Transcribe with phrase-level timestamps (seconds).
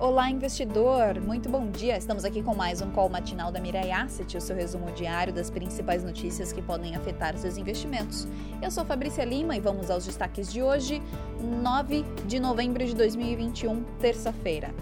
[0.00, 1.20] Olá, investidor!
[1.20, 1.98] Muito bom dia!
[1.98, 5.50] Estamos aqui com mais um call matinal da Mirai Asset, o seu resumo diário das
[5.50, 8.28] principais notícias que podem afetar seus investimentos.
[8.62, 11.02] Eu sou Fabrícia Lima e vamos aos destaques de hoje,
[11.40, 14.72] 9 de novembro de 2021, terça-feira.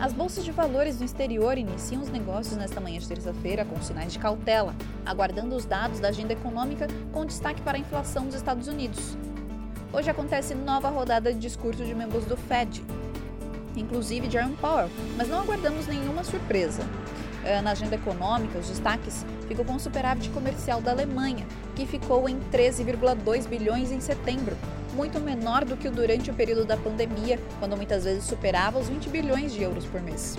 [0.00, 4.12] As bolsas de valores no exterior iniciam os negócios nesta manhã de terça-feira com sinais
[4.12, 4.74] de cautela,
[5.06, 9.16] aguardando os dados da agenda econômica com destaque para a inflação dos Estados Unidos.
[9.92, 12.82] Hoje acontece nova rodada de discurso de membros do Fed,
[13.76, 16.82] inclusive Jerome Powell, mas não aguardamos nenhuma surpresa.
[17.44, 22.28] Eh, na agenda econômica, os destaques ficam com o superávit comercial da Alemanha, que ficou
[22.28, 24.56] em 13,2 bilhões em setembro,
[24.94, 29.08] muito menor do que durante o período da pandemia, quando muitas vezes superava os 20
[29.10, 30.36] bilhões de euros por mês.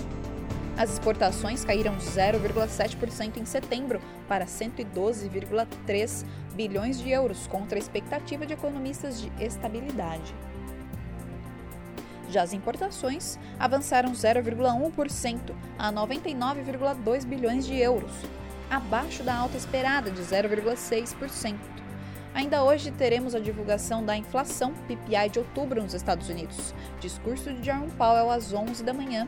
[0.78, 8.54] As exportações caíram 0,7% em setembro para 112,3 bilhões de euros, contra a expectativa de
[8.54, 10.36] economistas de estabilidade.
[12.30, 18.12] Já as importações avançaram 0,1% a 99,2 bilhões de euros,
[18.70, 21.56] abaixo da alta esperada de 0,6%.
[22.34, 27.64] Ainda hoje teremos a divulgação da inflação PPI de outubro nos Estados Unidos, discurso de
[27.64, 29.28] Jerome Powell às 11 da manhã,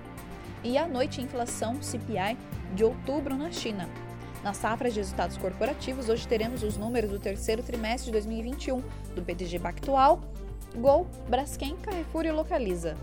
[0.63, 2.37] e à noite inflação CPI
[2.75, 3.89] de outubro na China.
[4.43, 8.81] Na safra de resultados corporativos, hoje teremos os números do terceiro trimestre de 2021
[9.15, 10.21] do BTG Pactual
[10.75, 12.95] Gol, Braskem, Carrefour e Localiza.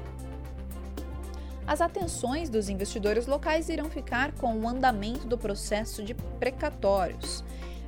[1.67, 7.43] As atenções dos investidores locais irão ficar com o andamento do processo de precatórios.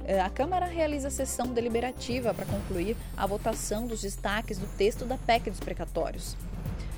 [0.05, 5.17] Eh, a Câmara realiza sessão deliberativa para concluir a votação dos destaques do texto da
[5.17, 6.37] PEC dos precatórios.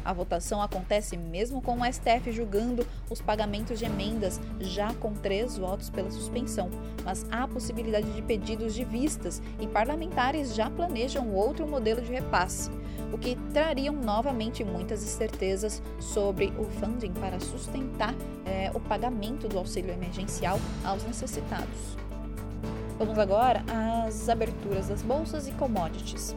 [0.04, 5.58] A votação acontece mesmo com o STF julgando os pagamentos de emendas, já com três
[5.58, 6.70] votos pela suspensão,
[7.04, 12.70] mas há possibilidade de pedidos de vistas e parlamentares já planejam outro modelo de repasse,
[13.12, 18.14] o que trariam novamente muitas incertezas sobre o funding para sustentar
[18.46, 21.98] é, o pagamento do auxílio emergencial aos necessitados.
[22.98, 23.64] Vamos agora
[24.06, 26.36] às aberturas das bolsas e commodities.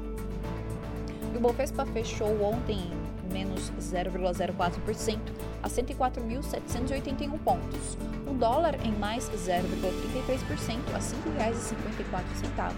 [1.35, 2.89] O Bovespa fechou ontem
[3.33, 5.19] menos 0,04%
[5.61, 7.97] a 104.781 pontos.
[8.27, 11.03] O dólar em mais 0,33% a R$
[11.53, 12.73] 5,54.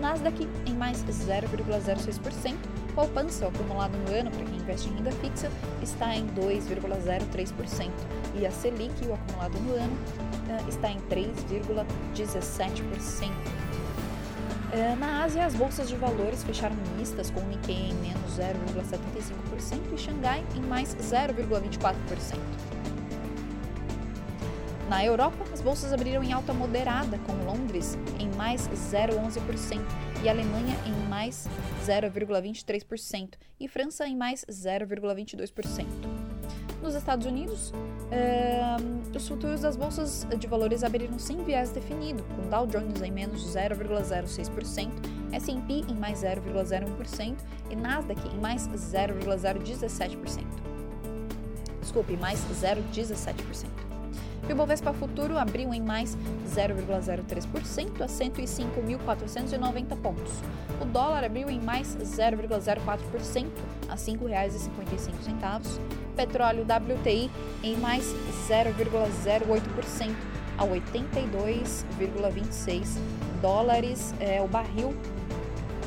[0.00, 2.56] Nasdaq em mais 0,06%.
[2.94, 5.50] Poupança acumulado no ano para quem investe em renda fixa
[5.82, 7.90] está em 2,03%
[8.36, 9.98] e a Selic, o acumulado no ano,
[10.48, 13.83] eh, está em 3,17%.
[14.74, 19.94] É, na Ásia, as bolsas de valores fecharam mistas, com o Nikkei em menos 0,75%
[19.94, 21.94] e Xangai em mais 0,24%.
[24.88, 29.80] Na Europa, as bolsas abriram em alta moderada, com Londres em mais 0,11%
[30.24, 31.46] e Alemanha em mais
[31.86, 36.23] 0,23% e França em mais 0,22%.
[36.84, 37.72] Nos Estados Unidos,
[39.16, 43.42] os futuros das bolsas de valores abriram sem viés definido, com Dow Jones em menos
[43.42, 44.90] 0,06%,
[45.32, 47.36] S&P em mais 0,01%
[47.70, 50.44] e Nasdaq em mais 0,017%.
[51.80, 53.73] Desculpe, mais 0,17%.
[54.46, 56.18] O Ibovespa Futuro abriu em mais
[56.54, 60.42] 0,03% a 105.490 pontos.
[60.80, 63.46] O dólar abriu em mais 0,04%
[63.88, 65.80] a R$ 5,55.
[66.14, 67.30] Petróleo WTI
[67.62, 68.04] em mais
[68.46, 70.14] 0,08%
[70.58, 72.98] a 82,26
[73.40, 74.94] dólares é, o barril.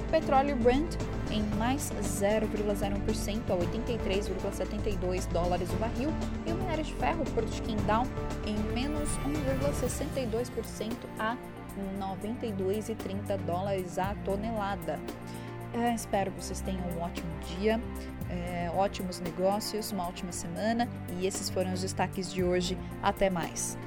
[0.09, 0.97] Petróleo Brent
[1.31, 6.09] em mais 0,01% a 83,72 dólares o barril
[6.45, 8.05] e o minério de ferro Porto de Qingdao
[8.45, 9.09] em menos
[9.59, 11.37] 1,62% a
[11.99, 14.99] 92,30 dólares a tonelada.
[15.73, 17.79] É, espero que vocês tenham um ótimo dia,
[18.29, 20.87] é, ótimos negócios, uma ótima semana
[21.19, 22.77] e esses foram os destaques de hoje.
[23.03, 23.77] Até mais!